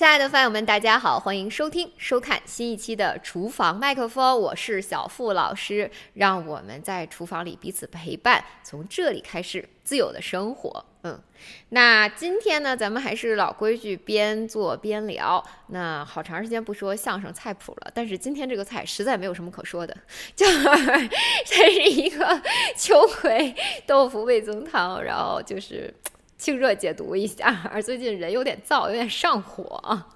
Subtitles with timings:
[0.00, 10.82] 亲爱的饭友们，大家好，欢迎收听、收看新一期的《厨房麦克风》，我是小付老师，让我们在厨房里彼此陪伴，从这里开始自由的生活。
[11.02, 11.20] 嗯，
[11.68, 15.44] 那今天呢，咱们还是老规矩，边做边聊。
[15.66, 19.94] 那好长时间不说相声菜谱了，但是今天这个菜实在没有什么可说的，
[20.34, 20.64] 就是
[21.44, 22.40] 这是一个
[22.74, 23.54] 秋葵
[23.86, 25.92] 豆腐味增汤，然后就是。
[26.40, 30.08] 清热解毒一下， 而最近人有点燥，有点上火啊。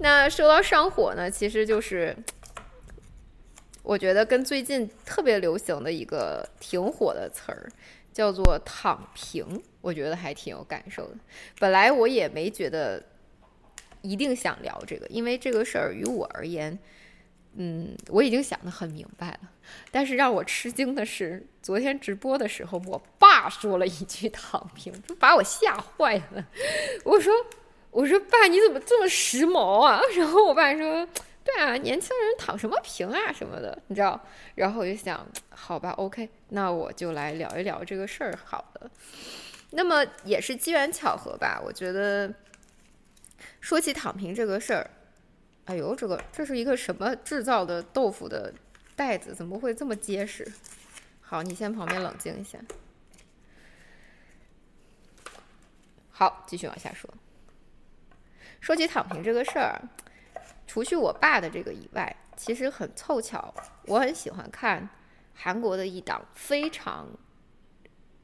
[0.00, 2.14] 那说到上火呢，其实就是
[3.84, 7.70] 我觉得跟最近特别流行的一个挺火的词儿
[8.12, 11.14] 叫做“躺平”，我觉得还挺有感受的。
[11.60, 13.00] 本来我也没觉得
[14.02, 16.76] 一定想聊这个，因为这个事儿于我而言。
[17.60, 19.40] 嗯，我已经想得很明白了，
[19.90, 26.46] 但是让我吃惊的是，昨天直播的时候，我爸说了一句“躺平”，就把我吓坏了。
[27.04, 27.34] 我说
[27.90, 31.04] ：“我说爸，你怎么这么时髦啊？” 然后我爸说
[31.42, 34.20] ：“对啊，年轻人躺什么平啊什么的，你知道？”
[34.54, 38.38] 然后我就想，好吧，OK，那我就来聊一聊这个事儿。
[38.44, 38.88] 好的，
[39.70, 41.60] 那么也是机缘巧合吧。
[41.64, 42.32] 我觉得
[43.60, 44.88] 说起躺平这个事儿。
[45.68, 48.50] 哎呦，这个这是一个什么制造的豆腐的
[48.96, 49.34] 袋子？
[49.34, 50.50] 怎么会这么结实？
[51.20, 52.58] 好，你先旁边冷静一下。
[56.10, 57.08] 好，继续往下说。
[58.60, 59.78] 说起躺平这个事儿，
[60.66, 64.88] 除去我爸的这个以外，其实很凑巧，我很喜欢看
[65.34, 67.06] 韩国的一档非常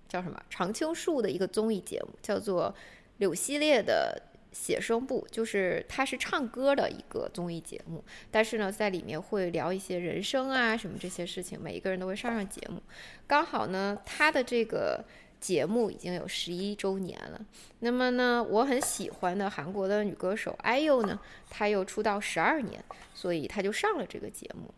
[0.08, 2.74] 叫什么常青树的一个综艺节目，叫做
[3.18, 4.30] 柳系列的。
[4.54, 12.80] 写生部就是它是唱歌的一个综艺节目，但是呢，在里面会聊一些人生啊什么这些事情，每一个人都会上上节目。
[13.26, 15.04] 刚好呢，他的这个
[15.40, 17.44] 节目已经有十一周年了。
[17.80, 22.82] 那么呢，我很喜欢的韩国的女歌手 IU 呢，她又出道十二年，
[23.12, 24.72] 所以她就上了这个节目。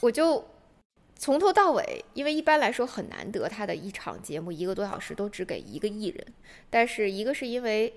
[0.00, 0.44] 我就。
[1.20, 6.26] 从头到尾，因为一般来说很难得，他的一场节目一个多小时都只给一个艺人。
[6.70, 7.92] 但是一个是因为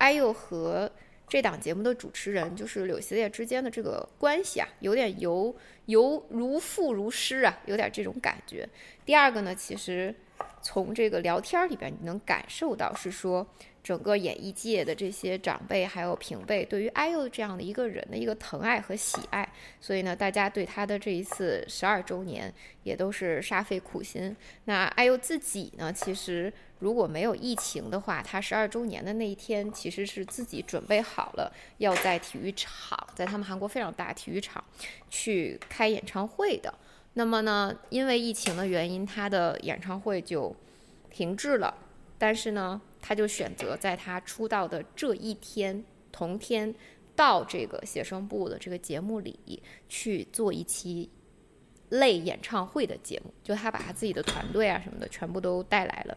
[0.00, 0.90] IU 和
[1.28, 5.54] 这档节目的主持人就是柳熙烈之间的这个关系啊，有点由
[5.86, 8.68] 由如父如师啊，有点这种感觉。
[9.04, 10.14] 第二个呢，其实
[10.62, 13.46] 从这个聊天里边你能感受到是说。
[13.86, 19.48] 整个演艺界的这些长辈还有平辈，对于 IU 这样的一个人的一个疼爱和喜爱，
[19.80, 22.52] 所以呢，大家对他的这一次十二周年
[22.82, 24.36] 也都是煞费苦心。
[24.64, 34.64] 那 IU 自己呢，其实如果没有疫情的话，他十二周年的那一天，其实是自己准备好了要在体育场，在他们韩国非常大体育场
[35.08, 36.72] 去开演唱会的。
[37.12, 40.54] 那么呢，因为疫情的原因，他的演唱会就
[41.10, 41.74] 停滞了。
[42.18, 46.74] 但是呢，他就选择在他出道的这一天同天
[47.14, 51.10] 到这个写生部的这个节目里去做一期
[51.90, 56.16] 类演唱会的节目，就他把他自己的团队啊什么的全部都带来了。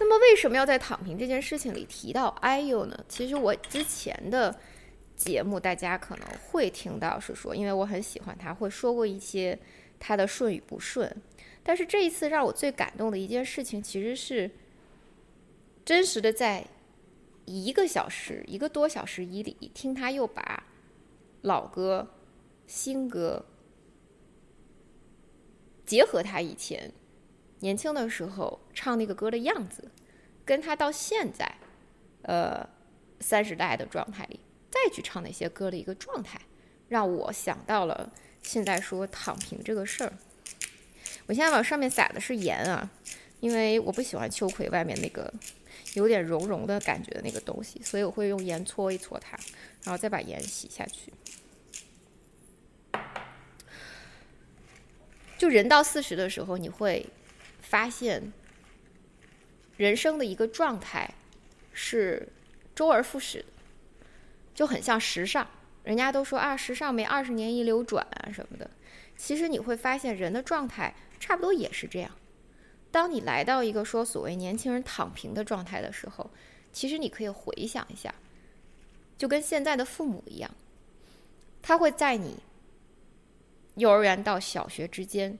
[0.00, 3.04] 那么为什么要在躺平这件事情里提到 IU 呢？
[3.08, 4.52] 其实我之前的
[5.24, 9.56] 节目大家可能会听到是说，因为我很喜欢他，会说过一些
[10.00, 11.14] 他的顺与不顺。
[11.62, 14.50] 但是这一次让我最感动的一件事情，其实是
[15.84, 16.66] 真实的在
[17.44, 20.64] 一个小时、一个多小时以里，听他又把
[21.42, 22.08] 老歌、
[22.66, 23.44] 新歌
[25.86, 26.92] 结合他以前
[27.60, 29.88] 年轻的时候唱那个歌的样子，
[30.44, 31.48] 跟他到现在
[32.22, 32.68] 呃
[33.20, 34.40] 三十代的状态里
[34.72, 36.40] 再去唱那些歌的一个状态，
[36.88, 38.10] 让我想到了
[38.42, 40.12] 现在说躺平这个事儿。
[41.26, 42.90] 我现在往上面撒的是盐啊，
[43.40, 45.32] 因为我不喜欢秋葵外面那个
[45.94, 49.38] 有点绒绒的感觉的那个东西，所以我会用盐搓一搓它，
[49.84, 51.12] 然后再把盐洗下去。
[55.38, 57.06] 就人到四十的时候，你会
[57.60, 58.32] 发现
[59.76, 61.14] 人生的一个状态
[61.72, 62.28] 是
[62.74, 63.44] 周而复始，
[64.54, 65.46] 就很像时尚。
[65.84, 68.70] 人家都说啊，时尚没二十年一流转啊什么的，
[69.16, 70.94] 其实你会发现人的状态。
[71.20, 72.10] 差不多也是这样。
[72.90, 76.28] 当你来到一个说所谓年轻人躺平的状态的时候，
[76.72, 78.12] 其实你可以回想一下，
[79.16, 80.50] 就跟现在的父母一样，
[81.62, 82.40] 他会在你
[83.76, 85.38] 幼儿园到小学之间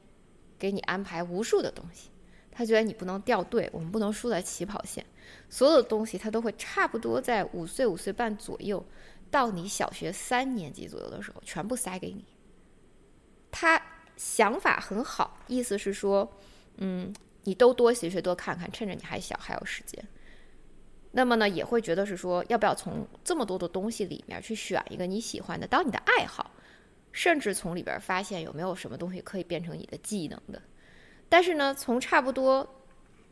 [0.57, 2.11] 给你安排无数的东西。
[2.53, 5.05] 他觉得你不能掉队，我们不能输在起跑线。
[5.49, 8.85] 所有的东西他都会差不多在五岁、五岁半左右，
[9.31, 12.25] 到你小学三年级左右的时候，全部塞给你。
[13.51, 13.81] 他
[14.17, 16.31] 想法很好，意思是说，
[16.77, 17.13] 嗯，
[17.45, 20.03] 你都多学学、多看看，趁着你还小还有时间。
[21.13, 26.51] 那么呢，也会觉得是说，要不要从这么多的东西里面去选一个你喜欢的，当你的爱好，
[27.13, 30.61] 甚至从里边发现有没有什么东西可以变成你的技能的。
[31.33, 32.75] 但是呢，从差不多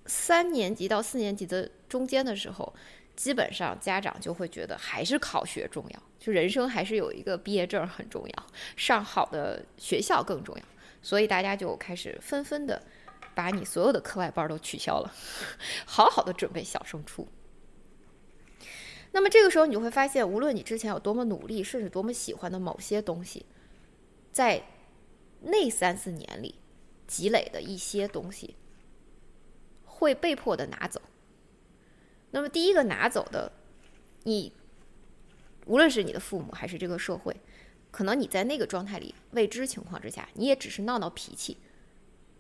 [0.06, 2.74] 三年级到四年级的中间的时候，
[3.14, 10.62] 基本上家长就会觉得还是考学重要，就人生还是有一个毕业证很重要，上好的学校更重要，
[11.02, 12.82] 所以大家就开始纷纷的
[13.34, 15.12] 把你所有的课外班都取消了，
[15.84, 17.28] 好好的准备小升初。
[19.12, 23.44] 那么这个时候你就会发现，无论你之前有多么努力，甚至多么喜欢的某些东西，
[24.32, 24.62] 在
[25.42, 26.54] 那三四年里。
[27.10, 28.54] 积累的一些东西
[29.84, 31.02] 会被迫的拿走。
[32.30, 33.50] 那么第一个拿走的，
[34.22, 34.52] 你
[35.66, 37.34] 无论是你的父母还是这个社会，
[37.90, 41.58] 可能你在那个状态里未知情况之下，你也只是闹闹脾气。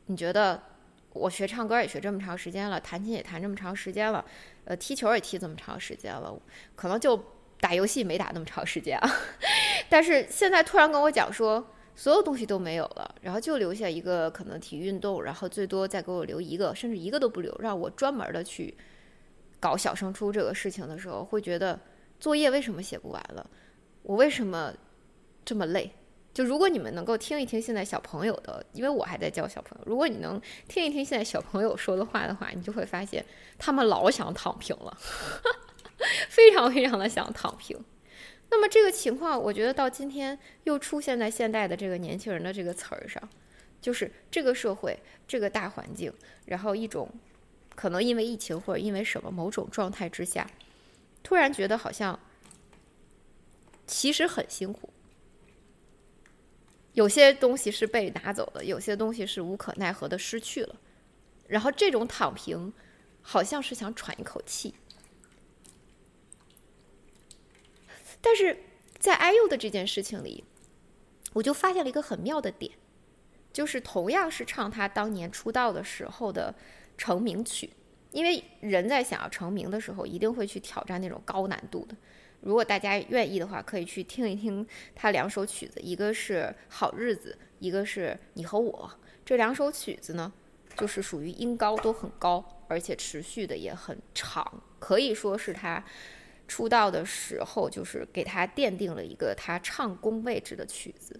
[0.06, 0.62] 你觉得
[1.14, 4.24] 我学唱歌也学这么长时间了，弹琴也弹这么长时间了，
[4.66, 6.40] 呃，踢球也踢这么长时间了，
[6.76, 7.20] 可能就
[7.58, 9.10] 打游戏没打那么长时间啊。
[9.90, 11.74] 但是现在突然跟我讲说。
[12.00, 18.74] 所有东西都没有了，然后就留下一个可能体育运动，然后最多再给我留一个，甚至一个都不留，让我专门的去
[19.60, 21.78] 搞小升初这个事情的时候，会觉得
[22.18, 23.50] 作业为什么写不完了？
[24.02, 24.72] 我为什么
[25.44, 25.92] 这么累？
[26.32, 33.22] 就如果你们能够听一听现在小朋友的，因为我还在教小朋友，如果你能听一听现在小朋友说的话的话，你就会发现
[33.58, 34.96] 他们老想躺平了，
[36.30, 37.76] 非常非常的想躺平。
[38.50, 43.22] 那么这个情况，我觉得到今天又出现在现代的这个年轻人的这个词儿上，
[43.80, 46.12] 就是这个社会、这个大环境，
[46.46, 47.08] 然后一种
[47.76, 50.50] 可能因为疫情或者因为什么某种状态之下，
[51.22, 52.18] 突然觉得好像
[53.86, 54.90] 其实很辛苦，
[56.94, 60.74] 有些东西是被拿走的，有些东西是无可奈何的失去了，
[61.46, 62.72] 然后这种躺平，
[63.22, 64.74] 好像是想喘一口气。
[68.20, 68.56] 但是
[68.98, 70.44] 在 IU 的这件事情里，
[71.32, 72.70] 我就发现了一个很妙的点，
[73.52, 76.54] 就是同样是唱他当年出道的时候的
[76.98, 77.70] 成名曲，
[78.10, 81.96] 因为人在想要成名的时候，一定会去挑战那种高难度的。
[82.42, 88.90] 如果大家愿意的话，可以去听一听他两首曲子，一个是《好日子》，一个是你和我。
[89.24, 90.32] 这两首曲子呢，
[90.76, 95.82] 就是属于音高都很高，而且持续的也很长，可以说是他。
[96.50, 101.18] 出道的时候，就是给他奠定了一个他唱功位置的曲子。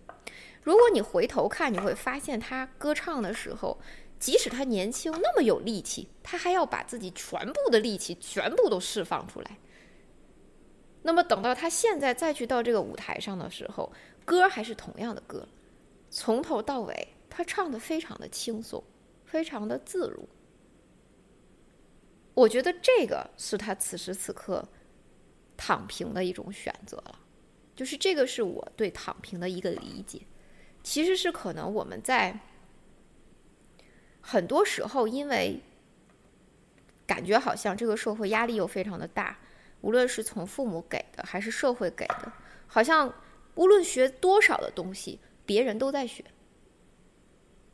[0.60, 3.80] 如果你回头看，你会发现他歌唱的时候，
[4.18, 9.56] 即使他年轻那么有力气，他还要把自己全部的力气全部都释放出来。
[11.02, 13.92] 那么等到他现在再去到这个舞台上的时候，
[14.24, 15.46] 歌还是同样的歌，
[16.10, 18.82] 从头到尾他唱的非常的轻松，
[19.24, 20.28] 非常的自如。
[22.34, 24.68] 我觉得这个是他此时此刻。
[25.62, 27.18] 躺平的一种选择了，
[27.76, 30.22] 就是这个是我对躺平的一个理解，
[30.82, 32.40] 其实是可能我们在
[34.22, 35.60] 很多时候，因为
[37.06, 39.38] 感觉好像这个社会压力又非常的大，
[39.82, 42.32] 无论是从父母给的还是社会给的，
[42.66, 43.12] 好像
[43.54, 46.24] 无论学多少的东西，别人都在学，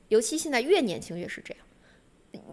[0.09, 1.66] 尤其现在越年轻越是这样。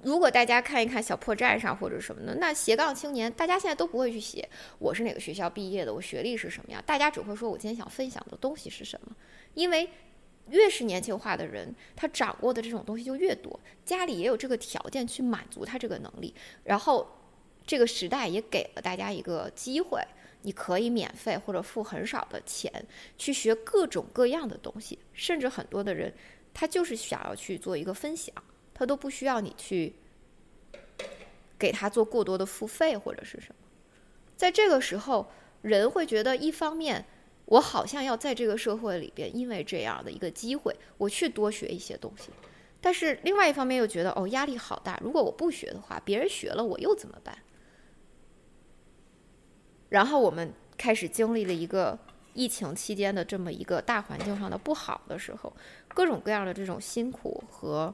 [0.02, 9.16] 如果大家看一看小破站上或者什么的，那斜杠青年，大家现在都不会去写我是哪个学校毕业的，我学历是什么样，大家只会说我今天想分享的东西是什么。
[9.54, 9.88] 因为
[10.50, 16.34] 越是年轻化的人，他掌握的这种东西就越多，家里也有这个条件去满足他这个能力，
[16.64, 17.08] 然后
[17.66, 20.02] 这个时代也给了大家一个机会，
[20.42, 22.70] 你可以免费或者付很少的钱
[23.18, 26.14] 去学各种各样的东西，甚至很多的人
[26.54, 28.34] 他就是想要去做一个分享。
[28.74, 29.94] 他都不需要你去
[31.60, 33.56] 给他做过多的付费或者是什么，
[34.36, 37.06] 在这个时候，人会觉得，一方面
[37.46, 42.32] 我好像要在这个社会里边，因为这样的一个机会，我去多学一些东西；
[42.82, 47.38] 但是另外一方面又觉得，哦，压力好大，如果我不学的话，别人学了我又怎么办？
[49.88, 51.98] 然后我们开始经历了一个
[52.34, 55.54] 疫情期间的这么一个大环境上的不好的时候，
[55.90, 57.94] 各种各样的这种辛苦和。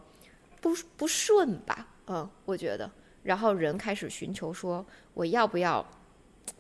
[0.62, 2.90] 不不顺吧，嗯，我觉得，
[3.24, 5.86] 然后人开始寻求说，我要不要？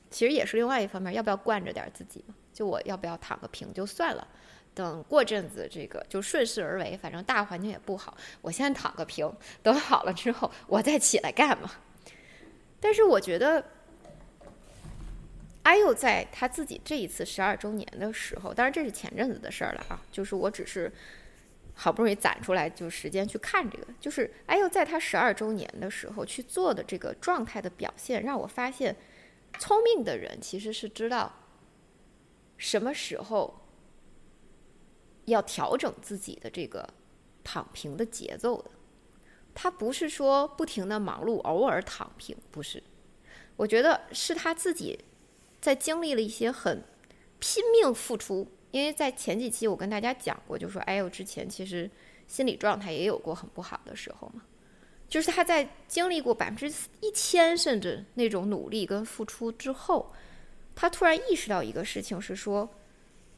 [0.10, 2.34] 其实也是另外一方面，要不要惯着点自己嘛？
[2.53, 4.27] 就我要不要躺个平就算了，
[4.74, 11.70] 等过阵子这个就顺势而为，反正大环境也不好，我先躺个平，等好了之后我再起来干嘛。
[12.79, 13.63] 但是我觉得，
[15.63, 20.91] 阿佑在他自己这一次十二周年的时候，当然这是前阵子的事儿了啊，就是我只是。
[21.81, 28.93] 好不容易攒出来就时间去看这个，就是哎呦，在他十二周年的时候去做的这个状态的表现，让我发现，
[29.57, 31.31] 聪明的人其实是知道
[32.57, 33.62] 什么时候
[35.24, 36.86] 要调整自己的这个
[37.45, 38.71] 躺平的节奏的。
[39.55, 42.83] 他不是说不停的忙碌，偶尔躺平，不是。
[43.55, 45.00] 我觉得是他自己
[45.62, 46.83] 在经历了一些很
[47.39, 48.51] 拼命付出。
[48.71, 51.89] 因为在前几期我跟大家讲过，就说哎呦，之前其实
[52.27, 54.43] 心理状态也有过很不好的时候嘛，
[55.07, 56.71] 就是他在经历过百分之
[57.01, 60.13] 一千甚至那种努力跟付出之后，
[60.75, 62.69] 他突然意识到一个事情是说，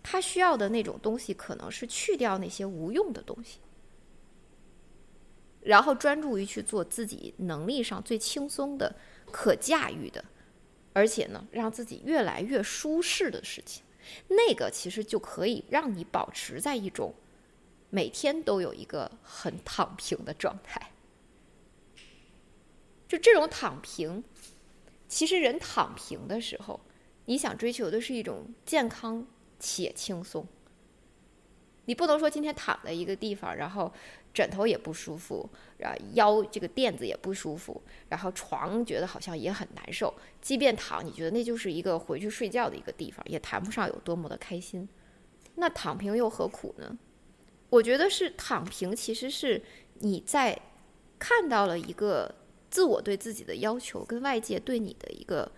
[0.03, 3.59] 他需要的那种东西可能是去掉那些无用的东西，
[5.61, 8.93] 然后专注于去做自己能力上最轻松的、
[9.31, 10.23] 可驾驭的，
[10.91, 13.81] 而且呢，让自己越来越舒适的事情。
[14.27, 17.13] 那个其实就可以让你保持在一种
[17.89, 20.91] 每天都有一个很躺平的状态。
[23.07, 24.23] 就这种躺平，
[25.07, 26.79] 其实人躺平的时候，
[27.25, 29.27] 你想追求的是一种健康
[29.59, 30.47] 且轻松。
[31.91, 33.91] 你不能说今天躺在一个地方，然后。
[34.33, 40.13] 枕头也不舒服，然后腰这个垫子也不舒服，然后床觉得好像也很难受。
[40.39, 44.87] 即便躺，你觉得那就是一个回去睡觉的一个地方，也谈不上有多么的开心。
[45.55, 46.97] 那躺平又何苦呢？
[47.69, 49.61] 我觉得是躺平，其实是
[49.99, 50.57] 你在
[51.19, 52.33] 看到了一个
[52.69, 55.51] 自我对自己的要求跟外界对你的一个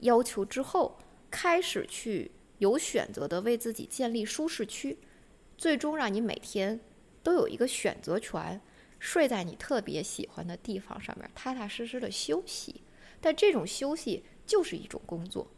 [0.00, 0.98] 要求之后，
[1.30, 4.98] 开始去有选择的为自己建立舒适区，
[5.62, 6.80] 最终让你每天。
[7.22, 8.60] 都有一个选择权，
[8.98, 12.82] 睡在你特别喜欢的地方上面，踏踏实实的休息。
[13.20, 15.48] 但这种休息就是一种工作，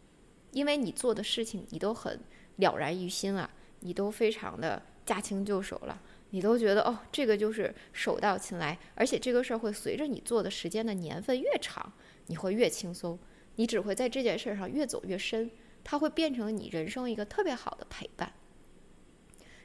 [0.50, 2.20] 因为你做的事情你都很
[2.56, 8.78] 了然于心啊，你都非常的驾轻就熟了，你都觉得哦，这个就是手到擒来。
[8.94, 11.90] 而且这个事儿会随着你做的时间的年份越长，
[12.26, 13.18] 你会越轻松，
[13.54, 15.50] 你只会在这件事上越走越深，
[15.82, 18.30] 它会变成你人生一个特别好的陪伴。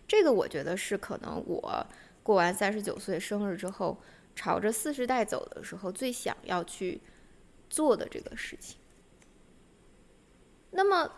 [0.09, 1.85] 这个我觉得是可能我
[2.23, 3.95] 过完三十九岁生日之后，
[4.35, 6.99] 朝着四十代走的时候最想要去
[7.69, 8.79] 做的这个事情。
[10.71, 11.11] 那么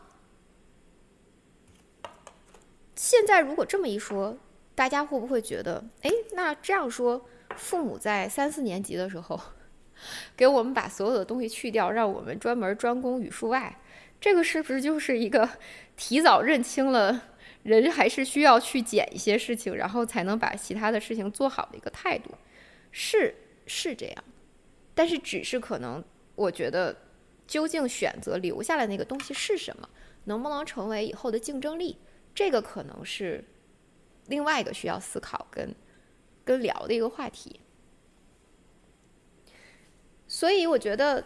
[2.97, 4.37] 现在如果这么一说，
[4.75, 9.39] 大家会不会觉得，哎，那这样说，父母在三四年级的时候
[10.35, 13.79] 给我们把所有的东西去掉，让我们专门专攻语数外，
[14.19, 15.49] 这个是不是就是一个
[15.95, 17.29] 提早认清了？
[17.63, 22.31] 人还是需要去捡一些事情，然后才能把其他的事情做好的一个态度，
[22.91, 23.35] 是
[23.67, 24.23] 是这样，
[24.95, 26.03] 但是只是可能，
[26.33, 26.95] 我觉得
[27.45, 29.87] 究竟选择留下来那个东西是什么，
[30.23, 31.97] 能不能成为以后的竞争力，
[32.33, 33.43] 这个可能是
[34.27, 35.75] 另外一个需要思考跟
[36.43, 37.59] 跟聊的一个话题。
[40.27, 41.23] 所以我觉得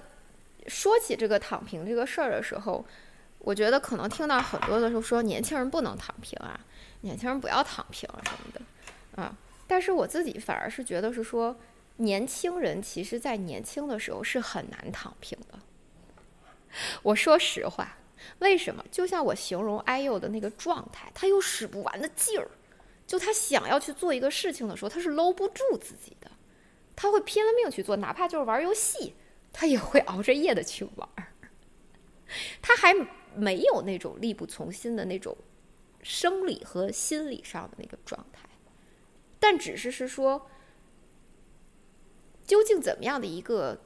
[0.67, 2.85] 说起这个躺平这个事儿的时候。
[3.45, 6.59] 我觉得可能听到很多的时候说年轻人不能躺平啊，
[7.01, 9.37] 年轻人不要躺平什么的，啊，
[9.67, 11.55] 但是我自己反而是觉得是说，
[11.97, 15.59] 年轻人其实在年轻的时候是很难躺平的。
[17.03, 17.95] 我说实话，
[18.39, 18.83] 为什么？
[18.91, 22.49] 就像我形容哎呦的那个状态，他有使不完的劲儿，
[23.05, 26.31] 就他想要去做一个事情的时候，他是搂不住自己的，
[26.95, 29.13] 他会拼了命去做，哪怕就是玩游戏，
[29.53, 31.27] 他也会熬着夜的去玩儿，
[32.59, 32.91] 他还。
[33.37, 35.35] 没有那种力不从心的那种
[36.01, 38.47] 生理和心理上的那个状态，
[39.39, 40.49] 但只是是说，
[42.45, 43.81] 究竟怎么样的一个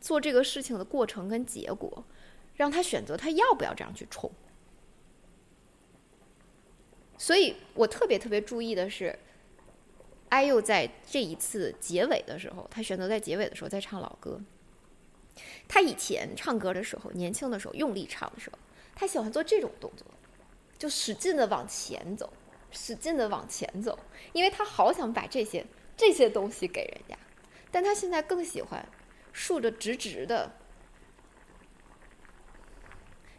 [0.00, 2.04] 做这个事情的过程跟结果，
[2.54, 4.30] 让他选择他要不要这样去冲。
[7.16, 9.18] 所以我特别特别注意的是，
[10.30, 14.40] 艾佑在这一次结尾的时候，他选择在结尾的时候再唱老歌。
[15.66, 18.58] 他以前唱歌的时候，年轻的时候用力唱的时候，
[18.94, 20.06] 他喜欢做这种动作，
[20.78, 22.32] 就使劲的往前走，
[22.70, 23.98] 使劲的往前走，
[24.32, 25.64] 因为他好想把这些
[25.96, 27.18] 这些东西给人家。
[27.70, 28.86] 但他现在更喜欢
[29.32, 30.52] 竖着直直的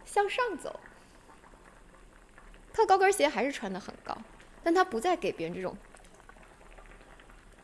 [0.03, 0.77] 向上走。
[2.73, 4.17] 他高跟鞋还是穿的很高，
[4.61, 5.77] 但他不再给别人这种，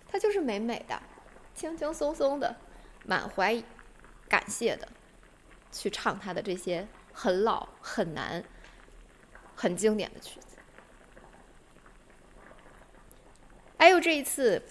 [0.07, 0.97] 他就是美美的、
[1.53, 2.55] 轻轻松松的、
[3.05, 3.61] 满怀。
[4.31, 4.87] 感谢的，
[5.73, 8.41] 去唱他的这些很老、很难、
[9.53, 10.57] 很经典的曲子。
[13.77, 14.63] 还有这一次，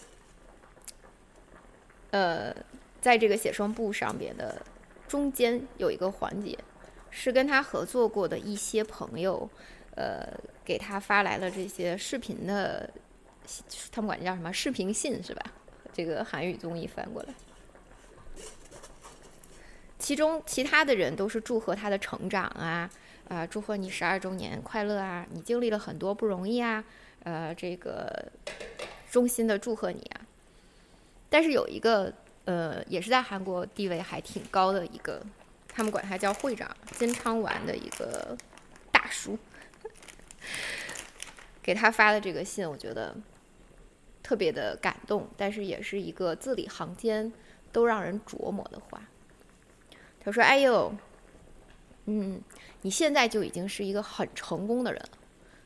[2.10, 2.56] 呃，
[3.02, 4.62] 在这个写生簿上边的
[5.06, 6.58] 中间有一个环节，
[7.10, 9.46] 是跟他合作过的一些朋友，
[9.94, 10.26] 呃，
[10.64, 12.88] 给他发来了这些视频的，
[13.92, 15.42] 他们管这叫什么视频信是吧？
[15.92, 17.34] 这个韩语综艺翻过来。
[20.00, 22.90] 其中其他的人都是祝贺他的成长啊，
[23.28, 26.82] 啊，祝贺你十二周年快乐啊，你经历了很多不容易啊，
[27.22, 28.32] 呃，这个
[29.10, 30.26] 衷心的祝贺你啊。
[31.28, 32.12] 但是有一个
[32.46, 35.22] 呃，也是在韩国地位还挺高的一个，
[35.68, 38.36] 他们管他叫会长金昌完的一个
[38.90, 39.38] 大叔，
[41.62, 43.14] 给他发的这个信，我觉得
[44.22, 47.30] 特别的感动，但是也是一个字里行间
[47.70, 49.02] 都让人琢磨的话。
[50.22, 50.94] 他说：“哎呦，
[52.04, 52.42] 嗯，
[52.82, 55.18] 你现在就已经是一个很成功的人了，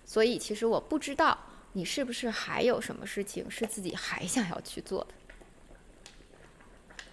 [0.05, 1.37] 所以其实我不知道
[1.73, 5.15] 你是不是还有什么事情是自己还想要去做的。”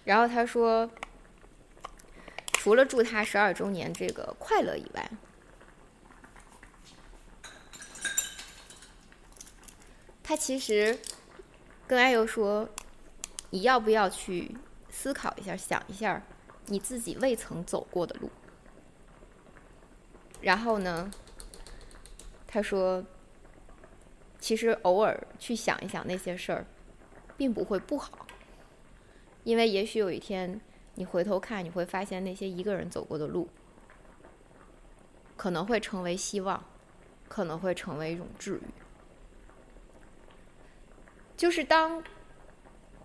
[0.04, 0.88] 然后他说
[2.54, 5.10] ：“除了祝他十二周年这个快乐以外，
[10.22, 10.96] 他其实
[11.88, 12.68] 跟艾尤说，
[13.50, 14.56] 你要不要去
[14.88, 16.22] 思考一下，想一下。”
[16.66, 18.30] 你自己未曾走过的路，
[20.40, 21.10] 然后呢？
[22.46, 23.04] 他说
[24.38, 26.66] ：“其实偶尔去想一想那些事儿，
[27.36, 28.26] 并不会不好，
[29.44, 30.60] 因为也许有一天
[30.94, 33.48] 你回头看，你会发现那些一个人走过的路，
[35.36, 36.62] 可能会成为希望，
[37.28, 38.62] 可能会成为一种治愈。
[41.36, 42.02] 就是当。”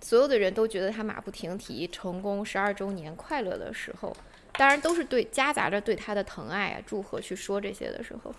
[0.02, 4.16] 所有的人都觉得他马不停蹄，成功十二周年快乐的时候，
[4.54, 8.34] 当然都是对夹杂着对他的疼爱啊、祝贺去说这些的时候。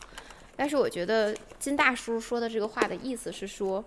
[0.56, 3.84] 但是我觉得金大叔说的这个话的意思是说，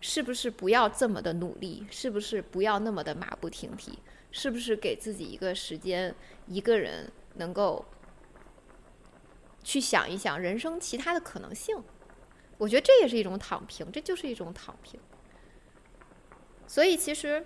[0.00, 1.86] 是不是不要这么的努力？
[1.90, 3.98] 是不是不要那么的马不停蹄？
[4.30, 6.14] 是不是给自己一个时间，
[6.46, 7.84] 一个人能够
[9.62, 11.76] 去想一想人生其他的可能性？
[12.58, 14.98] 我觉得这也是一种躺平，这就是一种躺平。
[16.66, 17.44] 所以其实，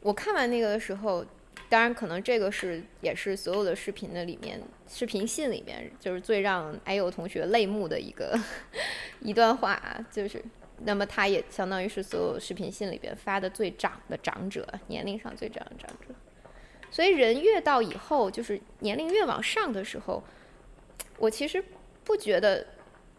[0.00, 1.24] 我看完那个的时候，
[1.68, 8.38] 当然可能这个是也是所有的视频的里面，视频信里面就是最让哎呦同学泪目的一个
[9.20, 10.42] 一段话，就是
[10.84, 16.14] 那么他也相当于是所有视频信里边发的最长的长者，年龄上最长的长者。
[16.90, 20.22] 所以人越到以后，就是年龄越往上的时候，
[21.18, 21.62] 我其实
[22.04, 22.64] 不觉得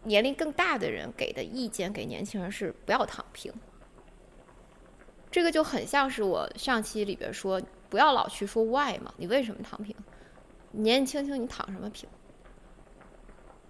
[0.04, 3.52] 年龄更大的人给的意见给年轻人是不要躺平。
[5.30, 7.60] 这个就很像是我上期里边说，
[7.90, 9.94] 不要老去说 why 嘛，你为什么躺平？
[10.72, 12.08] 年轻轻你躺什么平？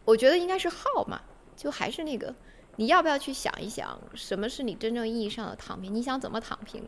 [0.04, 1.20] 我觉得应该是 how 嘛，
[1.56, 2.32] 就还是那个，
[2.76, 5.92] 你要不要去想一想，什么是你真正意义上的躺平？
[5.92, 6.82] 你想怎么躺平？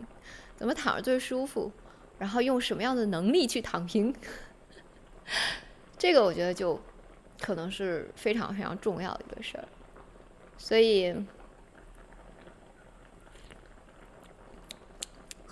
[0.57, 1.73] 怎么躺着最舒服？
[2.19, 4.15] 然后用什么样的能力去躺平？
[5.99, 6.81] 这个我觉得就
[7.41, 9.67] 可能是非常非常重要的一个事儿，
[10.57, 11.15] 所以。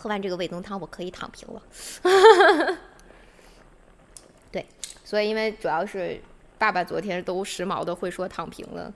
[0.01, 1.61] 喝完这个味增汤，我可以躺平了。
[4.53, 4.65] 对，
[5.05, 6.21] 所以因为主要是
[6.57, 8.95] 爸爸昨天都时髦的会说躺平了，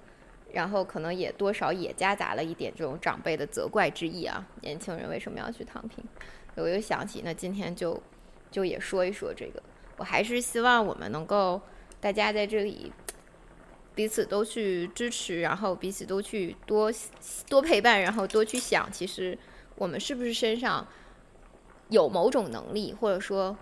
[0.52, 4.46] 然后可能也多少也夹杂了一点这种长辈的责怪之意啊。
[4.60, 6.04] 年轻人为什么要去躺平？
[6.54, 8.00] 我又想起，那今天就
[8.52, 9.60] 就也说一说这个。
[9.96, 11.60] 我还是希望我们能够
[12.00, 12.92] 大家在这里
[13.96, 16.92] 彼此都去支持，然后彼此都去多
[17.48, 19.36] 多陪伴，然后多去想，其实。
[19.82, 20.86] 我们是不是身上
[21.88, 23.56] 有某种能力，或者说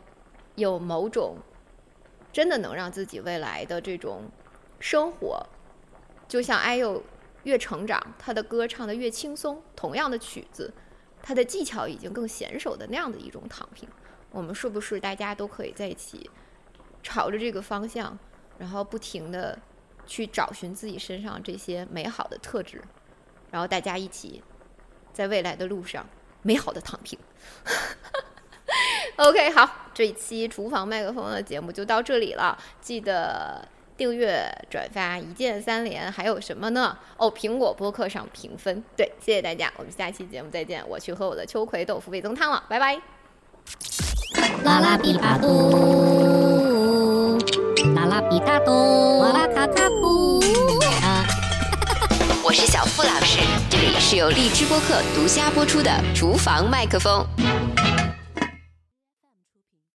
[0.54, 1.38] 有某种
[2.30, 4.24] 真的能让自己未来的这种
[4.78, 5.46] 生活，
[6.28, 7.02] 就像艾佑
[7.44, 10.70] 越成长，他的歌唱的越轻松，同样的曲子，
[11.22, 13.88] 他的技巧已经更娴熟的那样的一种躺平，
[14.30, 16.28] 我们是不是大家都可以在一起
[17.02, 18.18] 朝着这个方向，
[18.58, 19.58] 然后不停的
[20.04, 22.84] 去找寻自己身上这些美好的特质，
[23.50, 24.42] 然后大家一起。
[25.12, 26.04] 在未来的路上，
[26.42, 27.18] 美好的躺平。
[29.16, 32.56] OK，好，这一期厨房麦克风的节目就到这里了。
[32.80, 36.10] 记得订阅、转发，一键三连。
[36.10, 36.96] 还有什么呢？
[37.18, 38.82] 哦，苹果播客上评分。
[38.96, 40.82] 对，谢谢大家，我们下期节目再见。
[40.88, 42.98] 我去喝我的秋葵豆腐味增汤了，拜拜。
[44.64, 47.36] 啦啦比巴嘟，
[47.94, 50.40] 啦啦比达嘟，啦啦卡卡布。
[52.42, 53.38] 我是小付老师，
[54.00, 57.24] 是由荔枝播客独家播出的《厨房麦克风》。